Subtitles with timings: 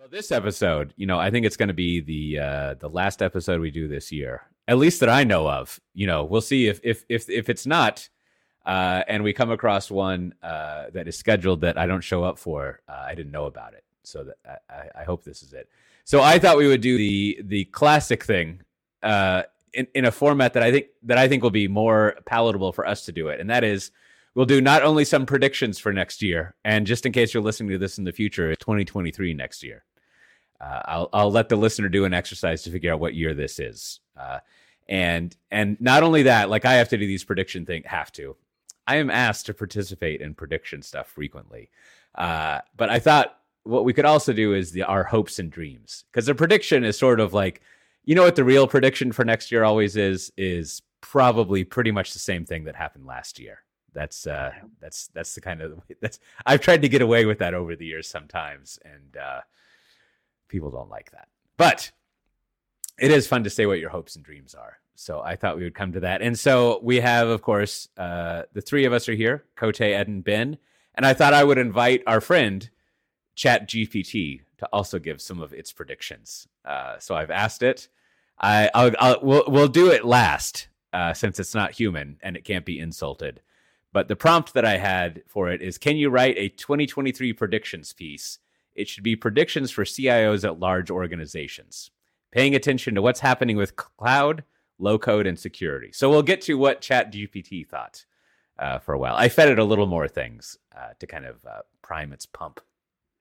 [0.00, 3.20] Well, this episode, you know, I think it's going to be the uh, the last
[3.20, 5.78] episode we do this year, at least that I know of.
[5.92, 8.08] You know, we'll see if if if if it's not,
[8.64, 12.38] uh, and we come across one uh, that is scheduled that I don't show up
[12.38, 12.80] for.
[12.88, 15.68] Uh, I didn't know about it, so that I, I hope this is it.
[16.04, 18.62] So I thought we would do the the classic thing
[19.02, 19.42] uh,
[19.74, 22.86] in in a format that I think that I think will be more palatable for
[22.86, 23.90] us to do it, and that is
[24.34, 27.68] we'll do not only some predictions for next year, and just in case you're listening
[27.72, 29.84] to this in the future, 2023 next year.
[30.60, 33.58] Uh, I'll I'll let the listener do an exercise to figure out what year this
[33.58, 34.00] is.
[34.16, 34.40] Uh,
[34.88, 38.36] and and not only that, like I have to do these prediction thing, have to.
[38.86, 41.70] I am asked to participate in prediction stuff frequently,
[42.16, 46.04] uh, but I thought what we could also do is the our hopes and dreams
[46.10, 47.62] because a prediction is sort of like
[48.04, 52.12] you know what the real prediction for next year always is is probably pretty much
[52.12, 53.62] the same thing that happened last year.
[53.92, 57.54] That's uh, that's that's the kind of that's I've tried to get away with that
[57.54, 59.40] over the years sometimes, and uh,
[60.50, 61.28] people don't like that.
[61.56, 61.90] But
[62.98, 64.78] it is fun to say what your hopes and dreams are.
[64.94, 66.20] So I thought we would come to that.
[66.20, 70.08] And so we have, of course, uh, the three of us are here, Coté, Ed,
[70.08, 70.58] and Ben.
[70.94, 72.68] And I thought I would invite our friend,
[73.34, 76.46] ChatGPT, to also give some of its predictions.
[76.66, 77.88] Uh, so I've asked it.
[78.38, 82.44] I, I'll, I'll, we'll, we'll do it last uh, since it's not human and it
[82.44, 83.40] can't be insulted.
[83.92, 87.92] But the prompt that I had for it is Can you write a 2023 predictions
[87.94, 88.38] piece?
[88.80, 91.90] It should be predictions for CIOs at large organizations,
[92.30, 94.44] paying attention to what's happening with cloud,
[94.78, 95.90] low code, and security.
[95.92, 98.06] So we'll get to what ChatGPT thought
[98.58, 99.16] uh, for a while.
[99.16, 102.60] I fed it a little more things uh, to kind of uh, prime its pump,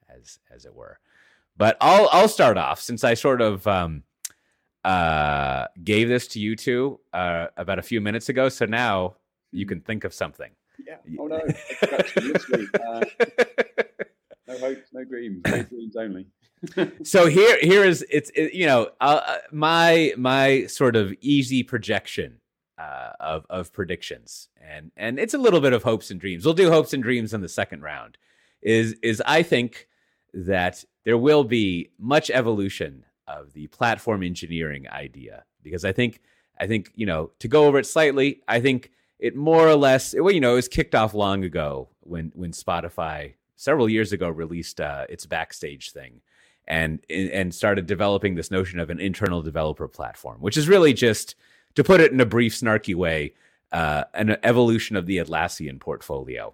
[0.09, 0.99] as as it were.
[1.57, 4.03] But I'll I'll start off since I sort of um,
[4.85, 8.47] uh, gave this to you two uh, about a few minutes ago.
[8.47, 9.15] So now
[9.51, 10.51] you can think of something.
[10.87, 10.97] Yeah.
[11.19, 11.41] Oh no.
[14.93, 16.27] no dreams, no dreams only.
[17.03, 21.63] so here, here is it's it, you know uh, uh, my my sort of easy
[21.63, 22.39] projection
[22.77, 26.45] uh, of of predictions, and and it's a little bit of hopes and dreams.
[26.45, 28.17] We'll do hopes and dreams in the second round.
[28.61, 29.87] Is is I think
[30.33, 36.19] that there will be much evolution of the platform engineering idea because I think
[36.59, 38.41] I think you know to go over it slightly.
[38.47, 41.89] I think it more or less, well, you know, it was kicked off long ago
[42.01, 46.21] when when Spotify several years ago released uh, its backstage thing
[46.67, 51.35] and and started developing this notion of an internal developer platform, which is really just
[51.75, 53.33] to put it in a brief, snarky way,
[53.71, 56.53] uh, an evolution of the Atlassian portfolio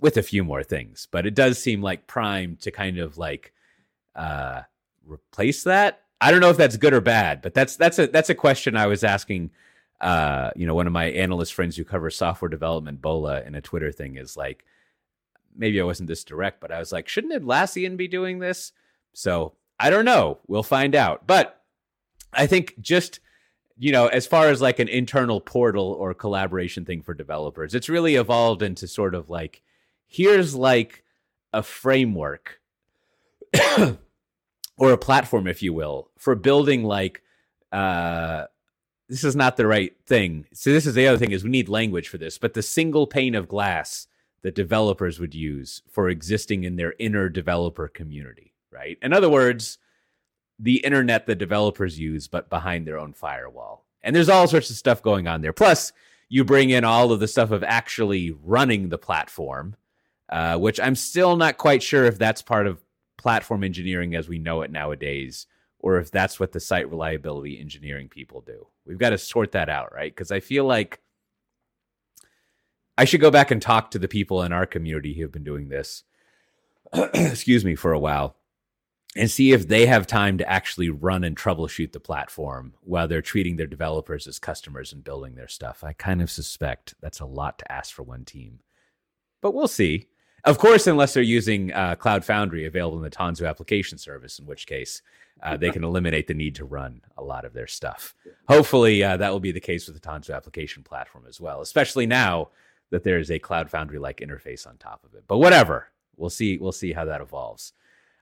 [0.00, 1.06] with a few more things.
[1.10, 3.52] But it does seem like Prime to kind of like
[4.16, 4.62] uh,
[5.04, 6.02] replace that.
[6.20, 8.76] I don't know if that's good or bad, but that's that's a that's a question
[8.76, 9.50] I was asking
[10.00, 13.60] uh, you know, one of my analyst friends who covers software development, Bola, in a
[13.60, 14.64] Twitter thing is like,
[15.56, 18.72] maybe I wasn't this direct, but I was like, shouldn't Atlassian be doing this?
[19.12, 20.38] So I don't know.
[20.46, 21.26] We'll find out.
[21.26, 21.62] But
[22.32, 23.20] I think just,
[23.78, 27.88] you know, as far as like an internal portal or collaboration thing for developers, it's
[27.88, 29.62] really evolved into sort of like,
[30.06, 31.04] here's like
[31.52, 32.60] a framework
[34.76, 37.22] or a platform, if you will, for building like,
[37.72, 38.44] uh,
[39.08, 40.46] this is not the right thing.
[40.52, 43.06] So this is the other thing is we need language for this, but the single
[43.06, 44.06] pane of glass
[44.42, 48.98] that developers would use for existing in their inner developer community, right?
[49.02, 49.78] In other words,
[50.58, 53.84] the internet that developers use, but behind their own firewall.
[54.02, 55.52] And there's all sorts of stuff going on there.
[55.52, 55.92] Plus,
[56.28, 59.76] you bring in all of the stuff of actually running the platform,
[60.28, 62.82] uh, which I'm still not quite sure if that's part of
[63.16, 65.46] platform engineering as we know it nowadays
[65.80, 68.66] or if that's what the site reliability engineering people do.
[68.84, 70.14] We've got to sort that out, right?
[70.14, 71.00] Because I feel like
[72.98, 75.44] I should go back and talk to the people in our community who have been
[75.44, 76.02] doing this,
[76.92, 78.36] excuse me, for a while
[79.16, 83.22] and see if they have time to actually run and troubleshoot the platform while they're
[83.22, 85.82] treating their developers as customers and building their stuff.
[85.82, 88.60] I kind of suspect that's a lot to ask for one team,
[89.40, 90.08] but we'll see.
[90.44, 94.46] Of course, unless they're using uh, Cloud Foundry available in the Tanzu application service, in
[94.46, 95.02] which case
[95.42, 98.14] uh, they can eliminate the need to run a lot of their stuff.
[98.48, 102.06] Hopefully, uh, that will be the case with the Tanzu application platform as well, especially
[102.06, 102.50] now
[102.90, 105.24] that there is a Cloud Foundry like interface on top of it.
[105.26, 106.58] But whatever, we'll see.
[106.58, 107.72] We'll see how that evolves.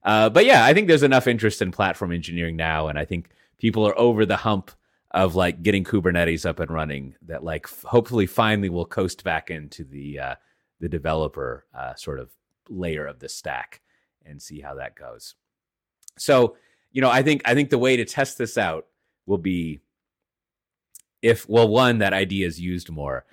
[0.03, 3.31] Uh, but yeah, I think there's enough interest in platform engineering now, and I think
[3.59, 4.71] people are over the hump
[5.11, 7.15] of like getting Kubernetes up and running.
[7.23, 10.35] That like f- hopefully finally will coast back into the uh,
[10.81, 12.31] the developer uh, sort of
[12.69, 13.81] layer of the stack
[14.25, 15.35] and see how that goes.
[16.19, 16.57] So,
[16.93, 18.87] you know, I think I think the way to test this out
[19.27, 19.81] will be
[21.23, 23.25] if well, one that idea is used more,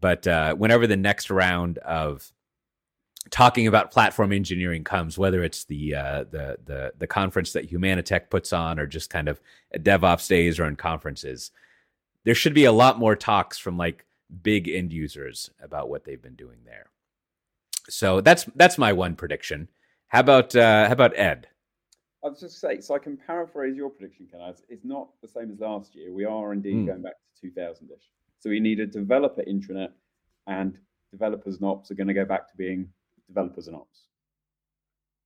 [0.00, 2.32] but uh, whenever the next round of
[3.30, 8.30] talking about platform engineering comes, whether it's the uh, the the the conference that Humanitec
[8.30, 9.40] puts on, or just kind of
[9.74, 11.50] DevOps days or in conferences,
[12.24, 14.04] there should be a lot more talks from like
[14.42, 16.90] big end users about what they've been doing there.
[17.88, 19.68] So that's that's my one prediction.
[20.08, 21.48] How about uh, how about Ed?
[22.24, 24.40] I was just say, so I can paraphrase your prediction, Ken.
[24.68, 26.12] It's not the same as last year.
[26.12, 26.86] We are indeed mm.
[26.86, 28.06] going back to 2000ish.
[28.38, 29.90] So we need a developer intranet,
[30.46, 30.78] and
[31.10, 32.88] developers and ops are going to go back to being
[33.26, 34.06] developers and ops.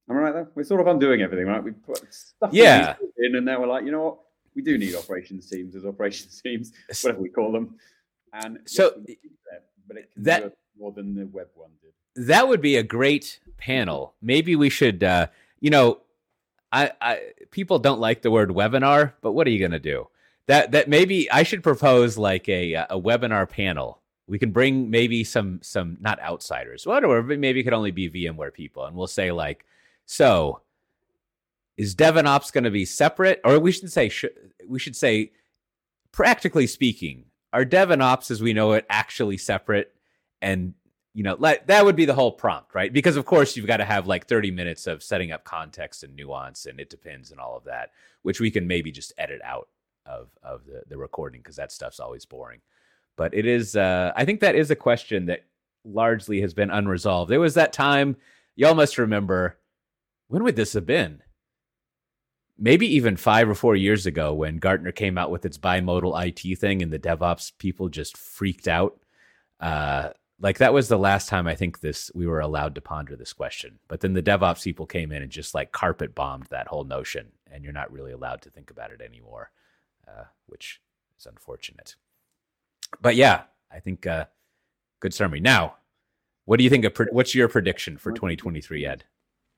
[0.09, 0.49] Am I right there?
[0.55, 1.63] We're sort of undoing everything, right?
[1.63, 2.95] We put stuff yeah.
[3.19, 4.19] in, and now we're like, you know what?
[4.55, 6.73] We do need operations teams as operations teams,
[7.03, 7.77] whatever we call them.
[8.33, 9.17] And so, yes,
[9.51, 12.27] that, but it can that, do more than the web one did.
[12.27, 14.15] That would be a great panel.
[14.23, 15.27] Maybe we should, uh,
[15.61, 16.01] you know,
[16.73, 17.21] I, I
[17.51, 20.09] people don't like the word webinar, but what are you going to do?
[20.47, 24.91] That that maybe I should propose like a uh, a webinar panel we can bring
[24.91, 29.07] maybe some some not outsiders, whatever, maybe it could only be VMware people, and we'll
[29.07, 29.65] say like,
[30.05, 30.63] so
[31.77, 34.25] is DevOps going to be separate, or we should say sh-
[34.67, 35.33] we should say,
[36.11, 39.95] practically speaking, are DevOps as we know it actually separate?
[40.43, 40.75] And
[41.17, 42.93] you know, like that would be the whole prompt, right?
[42.93, 46.15] Because of course you've got to have like 30 minutes of setting up context and
[46.15, 49.69] nuance, and it depends and all of that, which we can maybe just edit out
[50.05, 52.61] of of the the recording because that stuff's always boring.
[53.17, 55.47] But it is, uh, I think that is a question that
[55.87, 57.31] largely has been unresolved.
[57.31, 58.17] There was that time,
[58.55, 59.57] y'all must remember,
[60.29, 61.23] when would this have been?
[62.59, 66.59] Maybe even five or four years ago when Gartner came out with its bimodal IT
[66.59, 69.01] thing and the DevOps people just freaked out.
[69.59, 70.11] Uh,
[70.41, 73.33] like that was the last time I think this we were allowed to ponder this
[73.33, 73.79] question.
[73.89, 77.33] But then the DevOps people came in and just like carpet bombed that whole notion,
[77.51, 79.51] and you're not really allowed to think about it anymore,
[80.07, 80.81] uh, which
[81.19, 81.97] is unfortunate
[83.01, 83.43] but yeah,
[83.73, 84.27] I think uh,
[85.01, 85.41] good summary.
[85.41, 85.77] Now,
[86.45, 86.85] what do you think?
[86.85, 89.05] Of, what's your prediction for 2023, Ed?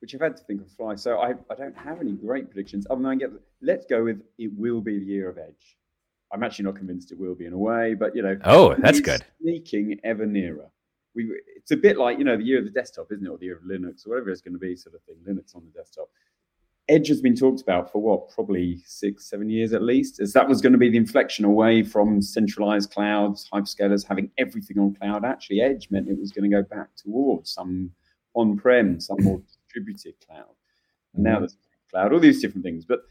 [0.01, 0.95] Which I've had to think of fly.
[0.95, 2.87] So I, I don't have any great predictions.
[2.89, 3.31] Other than I get,
[3.61, 5.77] let's go with it will be the year of Edge.
[6.31, 8.99] I'm actually not convinced it will be in a way, but you know, oh, that's
[8.99, 9.25] good.
[9.41, 10.69] Sneaking ever nearer.
[11.15, 13.37] We, it's a bit like you know the year of the desktop, isn't it, or
[13.37, 15.15] the year of Linux, or whatever it's going to be, sort of thing.
[15.27, 16.09] Linux on the desktop.
[16.87, 20.49] Edge has been talked about for what, probably six, seven years at least, as that
[20.49, 25.23] was going to be the inflection away from centralized clouds, hyperscalers having everything on cloud.
[25.23, 27.91] Actually, Edge meant it was going to go back towards some
[28.33, 30.55] on prem, some more distributed cloud.
[31.13, 31.41] And now mm-hmm.
[31.41, 31.57] there's
[31.91, 32.85] cloud, all these different things.
[32.85, 33.01] But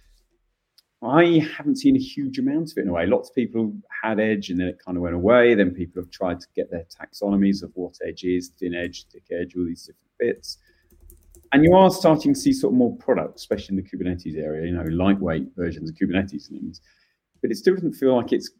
[1.03, 3.07] I haven't seen a huge amount of it in a way.
[3.07, 3.73] Lots of people
[4.03, 5.55] had Edge and then it kind of went away.
[5.55, 9.25] Then people have tried to get their taxonomies of what Edge is, thin edge, thick
[9.31, 10.59] edge, all these different bits
[11.53, 14.67] and you are starting to see sort of more products, especially in the Kubernetes area,
[14.67, 16.81] you know, lightweight versions of Kubernetes things.
[17.41, 18.51] But it still doesn't feel like it's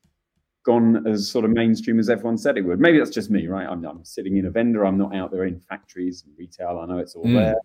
[0.65, 2.81] gone as sort of mainstream as everyone said it would.
[2.81, 3.67] Maybe that's just me, right?
[3.69, 4.87] I'm, I'm sitting in a vendor.
[4.87, 6.81] I'm not out there in factories and retail.
[6.83, 7.35] I know it's all mm.
[7.35, 7.57] there,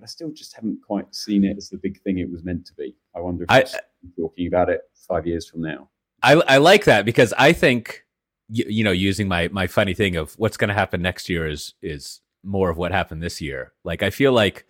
[0.00, 2.64] but I still just haven't quite seen it as the big thing it was meant
[2.66, 2.96] to be.
[3.14, 5.90] I wonder if I'm talking about it five years from now.
[6.22, 8.04] I, I like that because I think
[8.48, 11.46] you, you know using my my funny thing of what's going to happen next year
[11.46, 13.72] is is more of what happened this year.
[13.84, 14.66] Like I feel like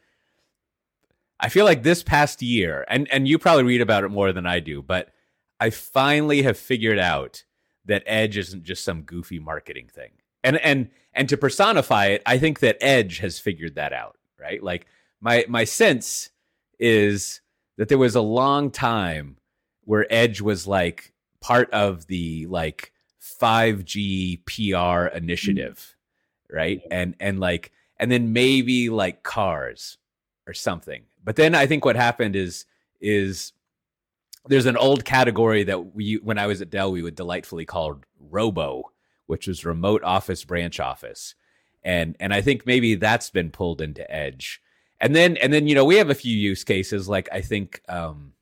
[1.38, 4.46] I feel like this past year, and and you probably read about it more than
[4.46, 5.12] I do, but
[5.60, 7.44] I finally have figured out
[7.84, 10.10] that Edge isn't just some goofy marketing thing.
[10.42, 14.62] And and and to personify it, I think that Edge has figured that out, right?
[14.62, 14.86] Like
[15.20, 16.30] my my sense
[16.78, 17.40] is
[17.76, 19.36] that there was a long time
[19.84, 22.92] where Edge was like part of the like
[23.22, 25.96] 5G PR initiative
[26.52, 26.82] right?
[26.90, 29.98] And and like and then maybe like cars
[30.46, 31.04] or something.
[31.22, 32.66] But then I think what happened is
[33.00, 33.52] is
[34.46, 38.00] there's an old category that we when I was at Dell we would delightfully call
[38.18, 38.90] robo,
[39.26, 41.34] which was remote office branch office.
[41.82, 44.60] And and I think maybe that's been pulled into edge.
[45.00, 47.82] And then and then you know we have a few use cases like I think
[47.88, 48.32] um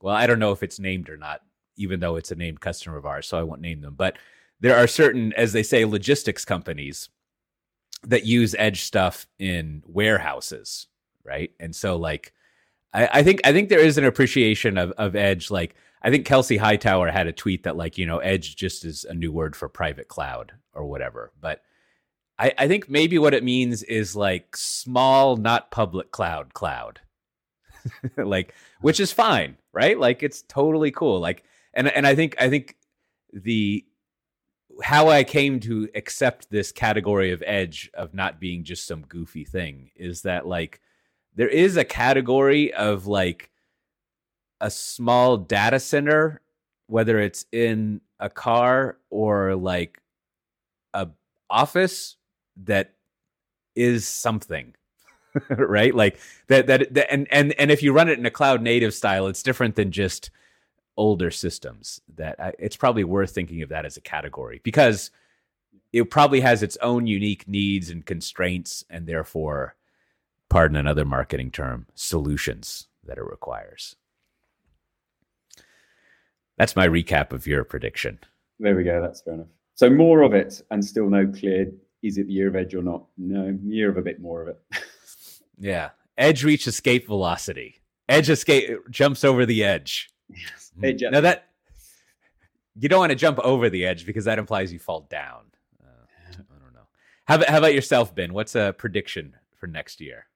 [0.00, 1.40] well I don't know if it's named or not
[1.76, 4.18] even though it's a named customer of ours so I won't name them but
[4.60, 7.08] there are certain as they say logistics companies
[8.06, 10.88] that use edge stuff in warehouses,
[11.24, 11.50] right?
[11.60, 12.32] And so like
[12.92, 15.50] I, I, think I think there is an appreciation of of edge.
[15.50, 19.04] Like I think Kelsey Hightower had a tweet that like, you know, edge just is
[19.04, 21.32] a new word for private cloud or whatever.
[21.40, 21.62] But
[22.38, 27.00] I, I think maybe what it means is like small, not public cloud cloud.
[28.16, 29.98] like which is fine, right?
[29.98, 31.20] Like it's totally cool.
[31.20, 32.76] Like and and I think I think
[33.32, 33.84] the
[34.82, 39.44] how I came to accept this category of edge of not being just some goofy
[39.44, 40.80] thing is that like
[41.34, 43.50] there is a category of like
[44.60, 46.40] a small data center
[46.86, 50.00] whether it's in a car or like
[50.94, 51.08] a
[51.50, 52.16] office
[52.56, 52.94] that
[53.74, 54.74] is something.
[55.48, 55.94] right?
[55.94, 56.18] Like
[56.48, 59.26] that, that that and and and if you run it in a cloud native style,
[59.26, 60.30] it's different than just
[60.96, 62.00] older systems.
[62.16, 65.10] That I, it's probably worth thinking of that as a category because
[65.92, 69.74] it probably has its own unique needs and constraints, and therefore,
[70.48, 73.96] pardon another marketing term, solutions that it requires.
[76.56, 78.18] That's my recap of your prediction.
[78.58, 79.00] There we go.
[79.02, 79.48] That's fair enough.
[79.74, 81.72] So more of it, and still no clear.
[82.02, 83.04] Is it the year of edge or not?
[83.16, 84.60] No, year of a bit more of it.
[85.58, 87.80] yeah, edge reach escape velocity.
[88.08, 90.10] Edge escape jumps over the edge.
[90.28, 90.72] Yes.
[90.82, 91.48] Edge now that
[92.74, 95.44] you don't want to jump over the edge because that implies you fall down.
[95.82, 95.86] Uh,
[96.28, 96.86] I don't know.
[97.26, 98.32] How about, how about yourself, Ben?
[98.32, 100.26] What's a prediction for next year?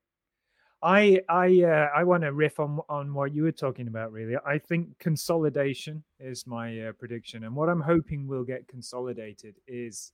[0.82, 4.12] I I uh, I want to riff on on what you were talking about.
[4.12, 9.56] Really, I think consolidation is my uh, prediction, and what I'm hoping will get consolidated
[9.66, 10.12] is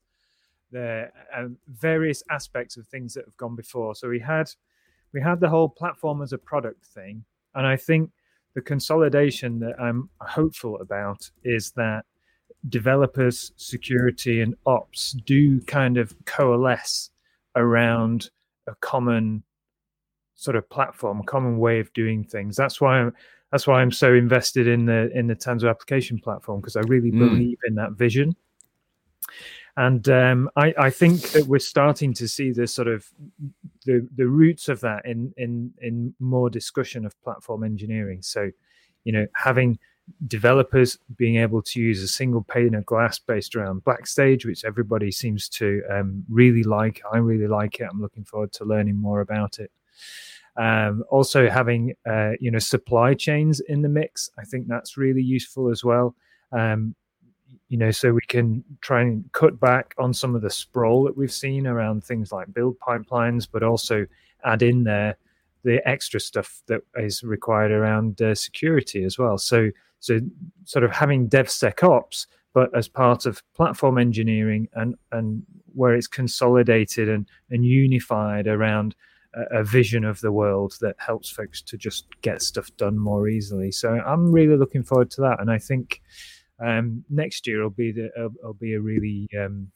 [0.73, 3.95] the uh, various aspects of things that have gone before.
[3.95, 4.51] So we had
[5.13, 7.23] we had the whole platform as a product thing,
[7.55, 8.11] and I think
[8.55, 12.05] the consolidation that I'm hopeful about is that
[12.69, 17.09] developers, security, and ops do kind of coalesce
[17.55, 18.29] around
[18.67, 19.43] a common
[20.35, 22.55] sort of platform, a common way of doing things.
[22.55, 23.13] That's why I'm
[23.51, 27.11] that's why I'm so invested in the in the Tanzu application platform because I really
[27.11, 27.19] mm.
[27.19, 28.35] believe in that vision.
[29.75, 33.09] And um, I, I think that we're starting to see the sort of
[33.85, 38.21] the the roots of that in in in more discussion of platform engineering.
[38.21, 38.51] So,
[39.03, 39.79] you know, having
[40.27, 45.11] developers being able to use a single pane of glass based around Backstage, which everybody
[45.11, 47.01] seems to um, really like.
[47.11, 47.87] I really like it.
[47.89, 49.71] I'm looking forward to learning more about it.
[50.55, 55.23] Um, also, having uh, you know supply chains in the mix, I think that's really
[55.23, 56.15] useful as well.
[56.51, 56.95] Um,
[57.73, 61.17] you know, so we can try and cut back on some of the sprawl that
[61.17, 64.05] we've seen around things like build pipelines, but also
[64.45, 65.17] add in there
[65.63, 69.39] the extra stuff that is required around uh, security as well.
[69.39, 70.19] So, so
[70.65, 75.41] sort of having DevSecOps, but as part of platform engineering and and
[75.73, 78.95] where it's consolidated and and unified around
[79.49, 83.71] a, vision of the world that helps folks to just get stuff done more easily.
[83.71, 86.03] So I'm really looking forward to that, and I think
[86.63, 89.71] um, next year will be the uh, will be a really um,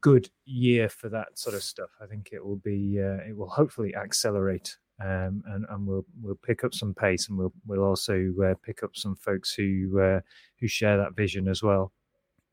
[0.00, 1.90] good year for that sort of stuff.
[2.00, 4.76] I think it will be uh, it will hopefully accelerate.
[5.02, 8.84] Um, and, and we'll we'll pick up some pace, and we'll we'll also uh, pick
[8.84, 10.20] up some folks who uh,
[10.60, 11.92] who share that vision as well.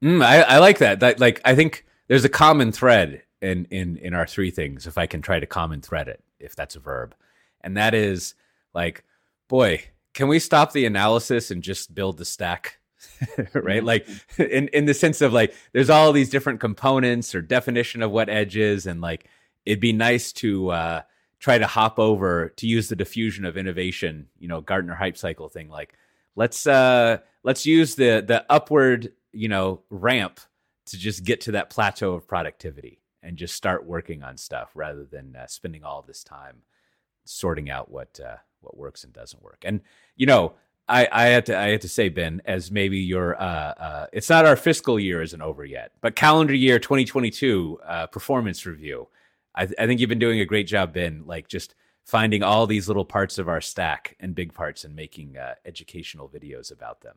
[0.04, 1.02] Mm, I, I like that.
[1.02, 4.98] That like I think there's a common thread in in in our three things if
[4.98, 7.16] i can try to common thread it if that's a verb
[7.62, 8.36] and that is
[8.74, 9.04] like
[9.48, 9.82] boy
[10.14, 12.78] can we stop the analysis and just build the stack?
[13.54, 13.84] Right?
[13.84, 18.12] Like in in the sense of like there's all these different components or definition of
[18.12, 19.28] what edge is and like
[19.66, 21.02] it'd be nice to uh
[21.40, 25.50] try to hop over to use the diffusion of innovation you know gartner hype cycle
[25.50, 25.70] thing.
[25.70, 25.94] Like
[26.36, 30.40] let's uh let's use the the upward you know ramp
[30.88, 35.06] to just get to that plateau of productivity and just start working on stuff rather
[35.06, 36.64] than uh, spending all this time
[37.24, 39.64] sorting out what uh, what works and doesn't work.
[39.66, 39.82] And
[40.16, 40.54] you know,
[40.88, 44.30] I, I had to I had to say, Ben, as maybe your uh, uh, it's
[44.30, 49.08] not our fiscal year isn't over yet, but calendar year 2022 uh, performance review.
[49.56, 51.24] I, I think you've been doing a great job, Ben.
[51.26, 55.38] Like just finding all these little parts of our stack and big parts and making
[55.38, 57.16] uh, educational videos about them.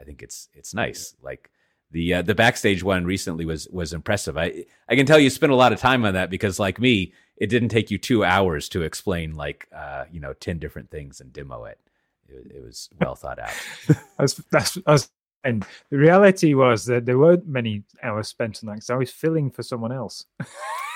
[0.00, 1.14] I think it's it's nice.
[1.22, 1.50] Like
[1.92, 4.36] the uh, the backstage one recently was was impressive.
[4.36, 7.12] I I can tell you spent a lot of time on that because like me,
[7.42, 11.20] it didn't take you two hours to explain like uh, you know ten different things
[11.20, 11.80] and demo it.
[12.28, 13.50] It, it was well thought out.
[14.16, 15.10] that's, that's, that's,
[15.42, 19.10] and the reality was that there weren't many hours spent on that because I was
[19.10, 20.24] filling for someone else.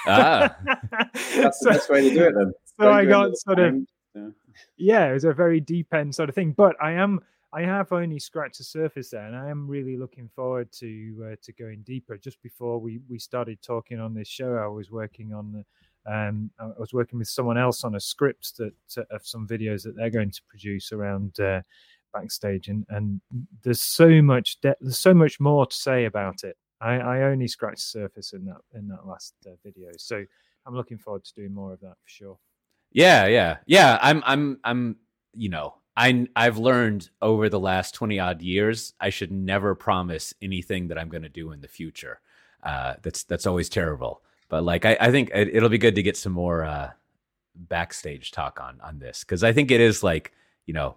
[0.07, 0.57] ah,
[1.35, 2.53] that's so, the best way to do it then.
[2.79, 3.75] So Don't I got sort of
[4.15, 4.29] yeah.
[4.77, 6.53] yeah, it was a very deep end sort of thing.
[6.53, 7.23] But I am
[7.53, 11.37] I have only scratched the surface there, and I am really looking forward to uh,
[11.43, 12.17] to going deeper.
[12.17, 15.65] Just before we we started talking on this show, I was working on the.
[16.07, 19.83] Um, I was working with someone else on a script that uh, of some videos
[19.85, 21.63] that they're going to produce around uh,
[22.13, 23.21] backstage, and and
[23.63, 26.57] there's so much de- there's so much more to say about it.
[26.81, 30.25] I, I only scratched the surface in that in that last uh, video, so
[30.67, 32.39] I'm looking forward to doing more of that for sure.
[32.93, 33.99] Yeah, yeah, yeah.
[34.01, 34.97] I'm I'm I'm
[35.35, 40.35] you know I I've learned over the last twenty odd years I should never promise
[40.41, 42.21] anything that I'm going to do in the future.
[42.63, 44.23] Uh, that's that's always terrible.
[44.49, 46.91] But like I, I think it, will be good to get some more uh,
[47.55, 50.33] backstage talk on on this because I think it is like
[50.67, 50.97] you know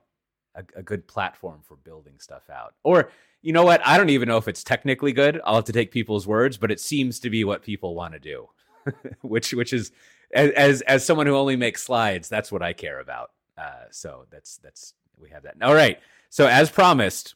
[0.56, 2.76] a, a, good platform for building stuff out.
[2.84, 3.86] Or you know what?
[3.86, 5.42] I don't even know if it's technically good.
[5.44, 8.20] I'll have to take people's words, but it seems to be what people want to
[8.20, 8.50] do.
[9.22, 9.92] which which is
[10.34, 13.32] as as someone who only makes slides, that's what I care about.
[13.58, 15.56] Uh, so that's that's we have that.
[15.62, 16.00] All right.
[16.30, 17.36] So as promised,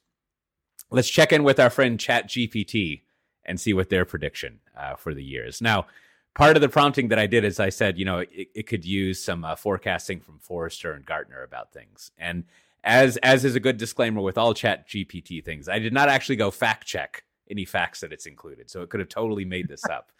[0.92, 3.02] let's check in with our friend ChatGPT
[3.46, 5.62] and see what their prediction uh, for the year is.
[5.62, 5.88] Now,
[6.36, 8.86] part of the prompting that I did is I said, you know, it, it could
[8.86, 12.12] use some uh, forecasting from Forrester and Gartner about things.
[12.18, 12.46] And
[12.84, 16.52] as as is a good disclaimer with all ChatGPT things, I did not actually go
[16.52, 20.12] fact check any facts that it's included, so it could have totally made this up.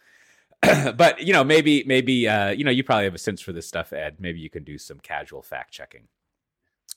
[0.96, 3.66] but you know, maybe maybe uh, you know, you probably have a sense for this
[3.66, 4.16] stuff, Ed.
[4.18, 6.08] Maybe you can do some casual fact checking.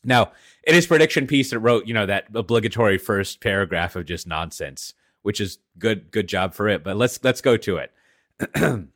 [0.04, 0.32] Now,
[0.64, 4.94] in his prediction piece, it wrote, you know, that obligatory first paragraph of just nonsense,
[5.22, 6.84] which is good, good job for it.
[6.84, 7.92] But let's let's go to it.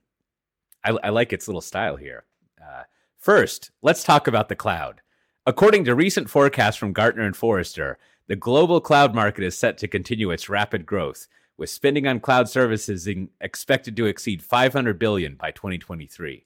[0.83, 2.23] I, I, like its little style here.
[2.61, 2.83] Uh,
[3.17, 5.01] first, let's talk about the cloud.
[5.45, 7.97] According to recent forecasts from Gartner and Forrester,
[8.27, 12.47] the global cloud market is set to continue its rapid growth, with spending on cloud
[12.49, 13.07] services
[13.39, 16.45] expected to exceed 500 billion by 2023.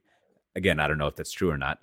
[0.56, 1.80] Again, I don't know if that's true or not.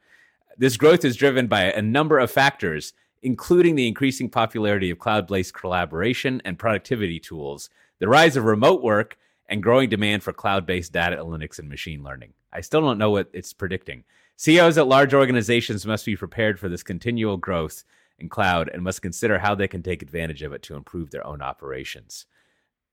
[0.58, 2.92] This growth is driven by a number of factors,
[3.22, 9.16] including the increasing popularity of cloud-based collaboration and productivity tools, the rise of remote work,
[9.48, 12.32] and growing demand for cloud-based data analytics and machine learning.
[12.52, 14.04] I still don't know what it's predicting.
[14.36, 17.84] CEOs at large organizations must be prepared for this continual growth
[18.18, 21.26] in cloud and must consider how they can take advantage of it to improve their
[21.26, 22.26] own operations.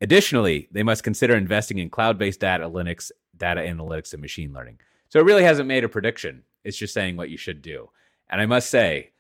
[0.02, 4.80] Additionally, they must consider investing in cloud-based data analytics, data analytics and machine learning.
[5.10, 6.44] So it really hasn't made a prediction.
[6.64, 7.90] It's just saying what you should do.
[8.30, 9.12] And I must say,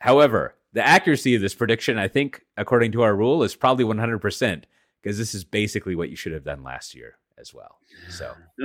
[0.00, 4.64] however, the accuracy of this prediction, I think, according to our rule, is probably 100%
[5.02, 7.78] because this is basically what you should have done last year as well.
[8.10, 8.34] So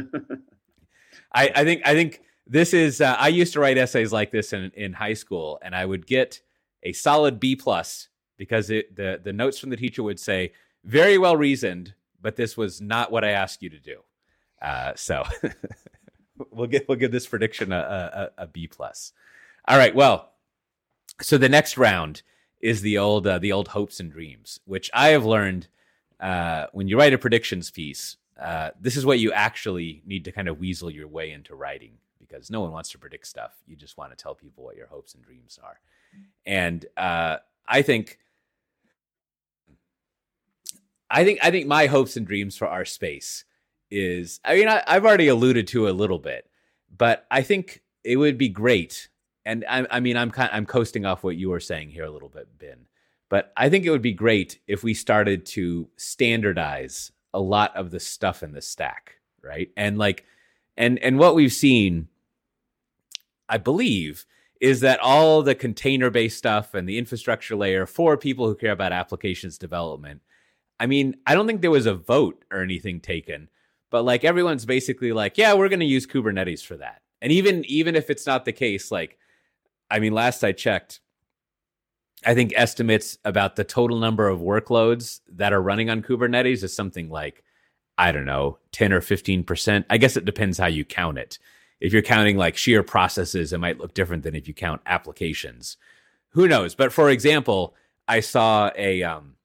[1.34, 4.54] I, I think I think this is uh, I used to write essays like this
[4.54, 6.42] in in high school, and I would get
[6.84, 10.54] a solid B plus because it, the the notes from the teacher would say
[10.84, 14.02] very well reasoned, but this was not what I asked you to do.
[14.62, 15.24] Uh, so
[16.52, 19.14] we'll get we'll give this prediction a, a, a B plus.
[19.68, 20.32] All right, well,
[21.22, 22.22] so the next round
[22.62, 25.68] is the old uh, the old hopes and dreams, which I have learned
[26.20, 28.18] uh, when you write a predictions piece.
[28.40, 31.98] Uh, this is what you actually need to kind of weasel your way into writing
[32.20, 33.52] because no one wants to predict stuff.
[33.68, 35.80] You just want to tell people what your hopes and dreams are.
[36.46, 38.20] And uh, I think,
[41.10, 43.46] I think, I think my hopes and dreams for our space
[43.92, 46.50] is, I mean, I, have already alluded to a little bit,
[46.96, 49.10] but I think it would be great.
[49.46, 52.12] And I, I mean, I'm kind, I'm coasting off what you were saying here a
[52.12, 52.88] little bit, Ben.
[53.30, 57.92] But I think it would be great if we started to standardize a lot of
[57.92, 59.70] the stuff in the stack, right?
[59.76, 60.26] And like,
[60.78, 62.08] and and what we've seen,
[63.50, 64.26] I believe,
[64.62, 68.72] is that all the container based stuff and the infrastructure layer for people who care
[68.72, 70.22] about applications development.
[70.80, 73.50] I mean, I don't think there was a vote or anything taken,
[73.90, 77.02] but like everyone's basically like, yeah, we're going to use Kubernetes for that.
[77.22, 79.18] And even even if it's not the case, like,
[79.90, 81.00] I mean, last I checked,
[82.26, 86.76] I think estimates about the total number of workloads that are running on Kubernetes is
[86.76, 87.44] something like,
[87.98, 89.86] I don't know, 10 or 15%.
[89.90, 91.38] I guess it depends how you count it
[91.84, 95.76] if you're counting like sheer processes, it might look different than if you count applications.
[96.30, 96.76] Who knows?
[96.76, 97.76] But for example,
[98.08, 99.36] I saw a um,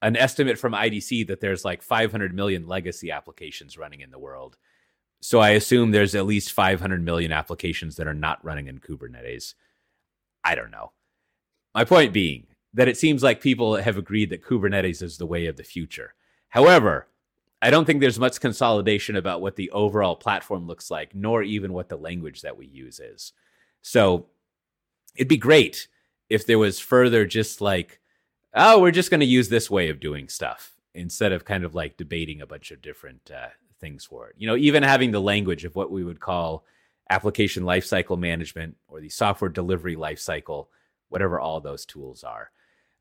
[0.00, 4.56] an estimate from IDC that there's like 500 million legacy applications running in the world.
[5.20, 9.52] So I assume there's at least 500 million applications that are not running in Kubernetes.
[10.42, 10.92] I don't know.
[11.74, 15.46] My point being that it seems like people have agreed that Kubernetes is the way
[15.46, 16.14] of the future.
[16.48, 17.08] However,
[17.60, 21.72] I don't think there's much consolidation about what the overall platform looks like, nor even
[21.72, 23.32] what the language that we use is.
[23.82, 24.26] So
[25.16, 25.88] it'd be great
[26.28, 28.00] if there was further just like,
[28.54, 31.74] oh, we're just going to use this way of doing stuff instead of kind of
[31.74, 33.48] like debating a bunch of different uh,
[33.80, 34.34] things for it.
[34.38, 36.64] You know, even having the language of what we would call
[37.10, 40.66] application lifecycle management or the software delivery lifecycle,
[41.08, 42.50] whatever all those tools are.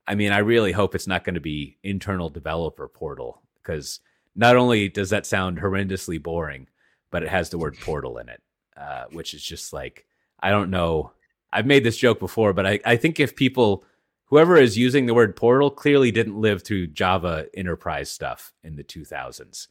[0.07, 3.99] I mean, I really hope it's not going to be internal developer portal because
[4.35, 6.67] not only does that sound horrendously boring,
[7.11, 8.41] but it has the word portal in it,
[8.77, 10.05] uh, which is just like,
[10.39, 11.11] I don't know.
[11.51, 13.83] I've made this joke before, but I, I think if people,
[14.25, 18.83] whoever is using the word portal, clearly didn't live through Java enterprise stuff in the
[18.83, 19.67] 2000s,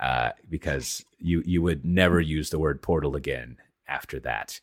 [0.00, 4.60] uh, because you you would never use the word portal again after that.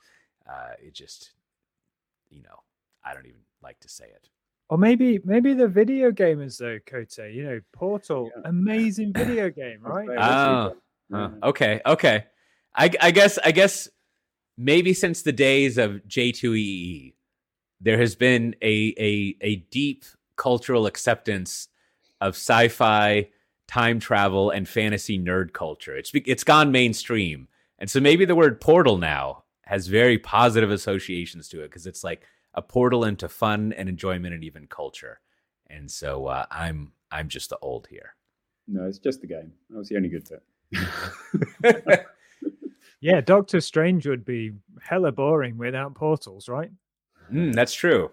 [0.47, 1.31] Uh, it just,
[2.29, 2.61] you know,
[3.05, 4.29] I don't even like to say it.
[4.69, 7.33] Or maybe maybe the video gamers though, Coté.
[7.33, 8.49] You know, Portal, yeah.
[8.49, 10.09] amazing video game, right?
[10.17, 10.75] Oh,
[11.13, 12.25] oh, okay, okay.
[12.75, 13.87] I, I guess I guess
[14.57, 17.13] maybe since the days of J2EE,
[17.79, 20.03] there has been a a a deep
[20.35, 21.67] cultural acceptance
[22.19, 23.29] of sci-fi
[23.67, 25.95] time travel and fantasy nerd culture.
[25.95, 31.49] It's it's gone mainstream, and so maybe the word portal now has very positive associations
[31.49, 32.23] to it because it's like
[32.55, 35.19] a portal into fun and enjoyment and even culture.
[35.67, 38.15] And so uh, I'm I'm just the old here.
[38.67, 39.53] No, it's just the game.
[39.69, 40.27] That was the only good
[41.61, 42.05] bit.
[42.99, 46.71] yeah, Doctor Strange would be hella boring without portals, right?
[47.31, 48.11] Mm, that's true.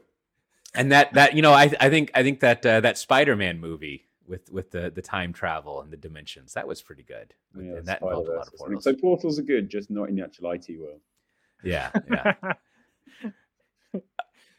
[0.75, 4.09] And that that you know, I I think I think that uh, that Spider-Man movie
[4.27, 7.35] with with the the time travel and the dimensions that was pretty good.
[7.55, 8.85] Yeah, and that involved a lot of portals.
[8.85, 11.01] So portals are good, just not in the actual IT world.
[11.63, 12.35] Yeah, yeah.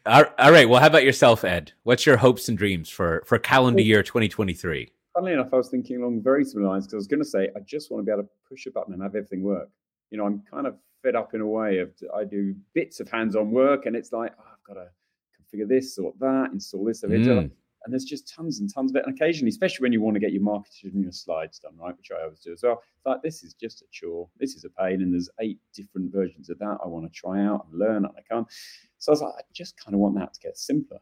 [0.06, 0.68] all, all right.
[0.68, 1.72] Well, how about yourself, Ed?
[1.84, 4.92] What's your hopes and dreams for for calendar year 2023?
[5.14, 7.50] Funnily enough, I was thinking along very similar lines because I was going to say
[7.56, 9.70] I just want to be able to push a button and have everything work.
[10.10, 13.10] You know, I'm kind of fed up in a way of I do bits of
[13.10, 14.88] hands-on work, and it's like oh, I've got to
[15.40, 17.52] configure this or that, install this, mm
[17.84, 19.04] and there's just tons and tons of it.
[19.06, 21.96] And occasionally, especially when you want to get your marketing and your slides done, right,
[21.96, 24.30] which I always do as well, it's like this is just a chore.
[24.40, 27.44] This is a pain, and there's eight different versions of that I want to try
[27.44, 28.48] out and learn, and I can't.
[29.00, 31.00] So I was like, I just kind of want that to get simpler.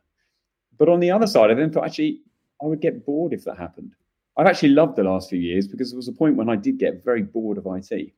[0.77, 2.21] But on the other side, I then thought actually
[2.63, 3.93] I would get bored if that happened.
[4.37, 6.79] I've actually loved the last few years because there was a point when I did
[6.79, 8.13] get very bored of IT.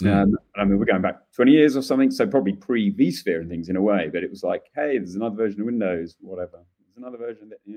[0.00, 0.22] Mm.
[0.22, 3.50] Um, I mean, we're going back 20 years or something, so probably pre vSphere and
[3.50, 4.08] things in a way.
[4.10, 6.60] But it was like, hey, there's another version of Windows, whatever
[7.02, 7.76] another version that yeah.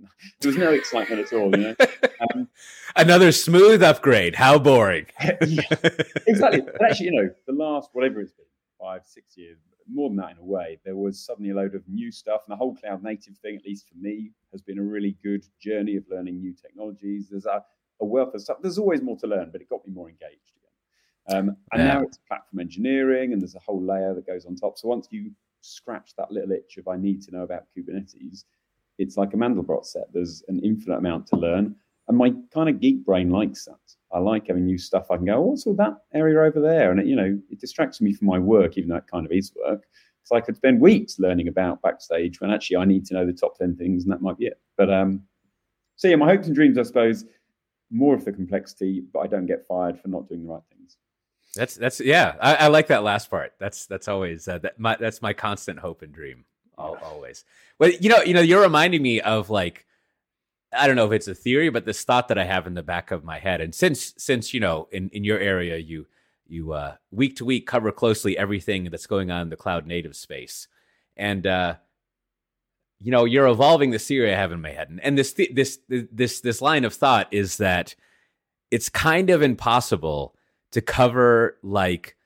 [0.00, 0.08] No.
[0.40, 1.76] There was no excitement at all, you know.
[2.32, 2.48] Um,
[2.96, 4.34] Another smooth upgrade.
[4.36, 5.06] How boring.
[5.46, 5.62] yeah,
[6.26, 6.60] exactly.
[6.60, 8.46] But actually, you know, the last whatever it's been,
[8.80, 9.58] five, six years,
[9.92, 12.52] more than that in a way, there was suddenly a load of new stuff, and
[12.52, 15.96] the whole cloud native thing, at least for me, has been a really good journey
[15.96, 17.28] of learning new technologies.
[17.30, 17.62] There's a,
[18.00, 18.58] a wealth of stuff.
[18.62, 21.38] There's always more to learn, but it got me more engaged again.
[21.38, 21.94] Um, and yeah.
[21.94, 24.78] now it's platform engineering, and there's a whole layer that goes on top.
[24.78, 25.32] So once you
[25.64, 28.44] scratch that little itch of I need to know about Kubernetes,
[28.98, 30.12] it's like a Mandelbrot set.
[30.12, 31.74] There's an infinite amount to learn.
[32.08, 33.78] And my kind of geek brain likes that.
[34.12, 35.10] I like having new stuff.
[35.10, 36.90] I can go, oh, what's all that area over there?
[36.90, 39.32] And it, you know, it distracts me from my work, even though it kind of
[39.32, 39.84] is work.
[40.22, 43.32] So I could spend weeks learning about backstage when actually I need to know the
[43.32, 44.60] top 10 things and that might be it.
[44.76, 45.22] But um,
[45.96, 47.24] so yeah, my hopes and dreams, I suppose,
[47.90, 50.73] more of the complexity, but I don't get fired for not doing the right things.
[51.54, 52.34] That's that's yeah.
[52.40, 53.54] I, I like that last part.
[53.58, 56.44] That's that's always uh, that my that's my constant hope and dream.
[56.76, 57.44] All, always.
[57.78, 59.86] Well, you know, you know, you're reminding me of like
[60.72, 62.82] I don't know if it's a theory, but this thought that I have in the
[62.82, 63.60] back of my head.
[63.60, 66.06] And since since you know in in your area you
[66.46, 70.16] you uh, week to week cover closely everything that's going on in the cloud native
[70.16, 70.68] space,
[71.16, 71.76] and uh,
[73.00, 74.90] you know you're evolving the theory I have in my head.
[74.90, 77.94] And, and this th- this this this line of thought is that
[78.70, 80.34] it's kind of impossible
[80.74, 82.16] to cover like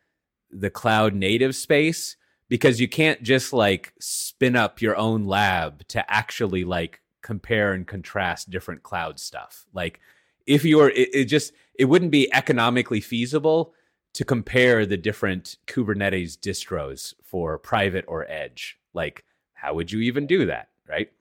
[0.50, 2.16] the cloud native space
[2.48, 7.87] because you can't just like spin up your own lab to actually like compare and
[7.87, 9.66] contrast different cloud stuff.
[9.74, 10.00] Like
[10.46, 13.74] if you're it, it just it wouldn't be economically feasible
[14.14, 18.78] to compare the different Kubernetes distros for private or edge.
[18.94, 21.12] Like how would you even do that, right?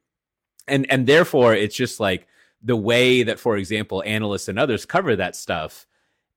[0.65, 2.25] And and therefore it's just like
[2.63, 5.85] the way that for example analysts and others cover that stuff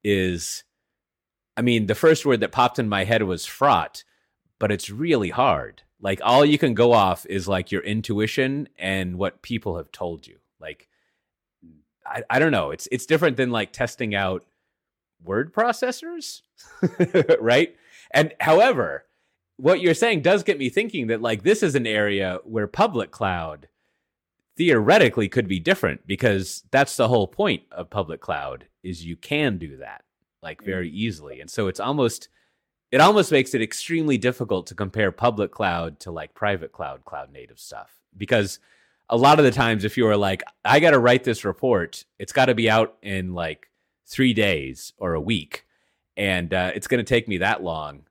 [0.03, 0.65] is
[1.57, 4.05] I mean, the first word that popped in my head was fraught,
[4.59, 5.83] but it's really hard.
[6.01, 10.27] Like all you can go off is like your intuition and what people have told
[10.27, 10.39] you.
[10.59, 10.89] Like
[12.07, 12.71] I, I don't know.
[12.71, 14.45] It's it's different than like testing out
[15.23, 16.43] word processors,
[17.41, 17.75] right?
[18.13, 19.05] And however,
[19.57, 23.11] what you're saying does get me thinking that like this is an area where public
[23.11, 23.69] cloud
[24.57, 29.59] theoretically could be different because that's the whole point of public cloud is you can
[29.59, 30.05] do that
[30.43, 31.41] like very easily.
[31.41, 32.29] And so it's almost
[32.91, 37.33] it almost makes it extremely difficult to compare public cloud to like private cloud cloud
[37.33, 38.59] native stuff because
[39.09, 42.05] a lot of the times if you are like I got to write this report,
[42.19, 43.69] it's got to be out in like
[44.07, 45.67] 3 days or a week
[46.17, 48.03] and uh, it's going to take me that long.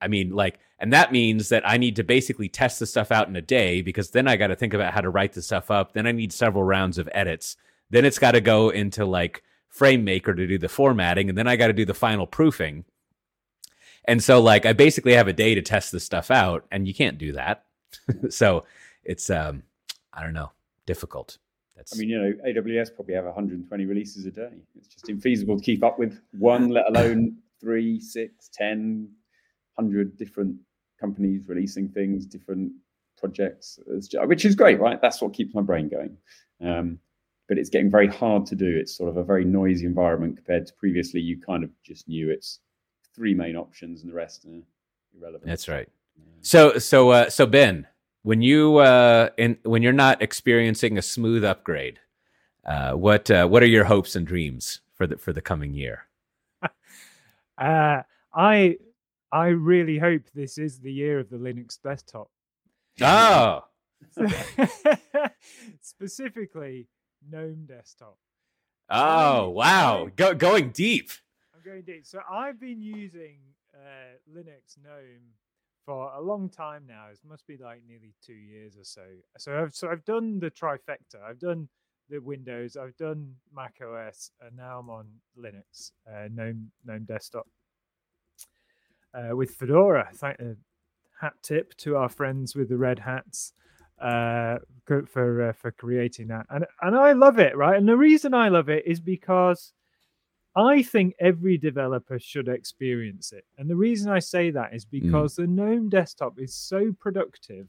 [0.00, 3.28] I mean like and that means that I need to basically test the stuff out
[3.28, 5.70] in a day because then I got to think about how to write the stuff
[5.70, 5.92] up.
[5.92, 7.56] Then I need several rounds of edits.
[7.88, 9.42] Then it's got to go into like
[9.78, 12.84] FrameMaker to do the formatting, and then I got to do the final proofing.
[14.06, 16.94] And so, like, I basically have a day to test this stuff out, and you
[16.94, 17.64] can't do that.
[18.30, 18.64] so
[19.04, 19.64] it's, um,
[20.12, 20.52] I don't know,
[20.86, 21.38] difficult.
[21.76, 21.94] That's...
[21.94, 24.50] I mean, you know, AWS probably have 120 releases a day.
[24.76, 29.10] It's just infeasible to keep up with one, let alone three, six, ten,
[29.76, 30.56] hundred different
[30.98, 32.72] companies releasing things, different
[33.18, 35.00] projects, which is great, right?
[35.00, 36.16] That's what keeps my brain going.
[36.62, 36.98] Um,
[37.48, 38.76] but it's getting very hard to do.
[38.76, 41.20] It's sort of a very noisy environment compared to previously.
[41.20, 42.60] You kind of just knew it's
[43.14, 44.62] three main options and the rest are
[45.16, 45.46] irrelevant.
[45.46, 45.88] That's right.
[46.40, 47.86] So so uh, so Ben,
[48.22, 51.98] when you uh, in when you're not experiencing a smooth upgrade,
[52.66, 56.06] Uh, what uh, what are your hopes and dreams for the for the coming year?
[57.58, 58.02] uh,
[58.34, 58.76] I
[59.30, 62.28] I really hope this is the year of the Linux desktop.
[63.00, 63.64] Oh,
[65.80, 66.88] Specifically,
[67.30, 68.18] GNOME desktop.
[68.90, 71.10] oh, wow, Go, going deep.
[71.54, 72.06] I'm going deep.
[72.06, 73.38] So I've been using
[73.74, 75.34] uh, Linux GNOME
[75.84, 77.06] for a long time now.
[77.12, 79.02] It must be like nearly two years or so.
[79.38, 81.22] So I've so I've done the trifecta.
[81.24, 81.68] I've done
[82.08, 82.76] the Windows.
[82.76, 85.06] I've done Mac OS, and now I'm on
[85.38, 87.46] Linux, uh, GNOME GNOME desktop
[89.14, 90.08] uh, with Fedora.
[90.14, 90.56] Thank a
[91.20, 93.52] hat tip to our friends with the red hats
[94.00, 94.58] uh,
[95.06, 97.76] for uh, for creating that, and and I love it, right?
[97.76, 99.72] And the reason I love it is because
[100.54, 105.34] I think every developer should experience it, and the reason I say that is because
[105.34, 105.36] mm.
[105.36, 107.68] the GNOME desktop is so productive.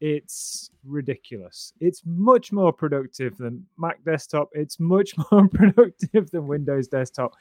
[0.00, 1.72] It's ridiculous.
[1.80, 4.50] It's much more productive than Mac desktop.
[4.52, 7.34] It's much more productive than Windows desktop,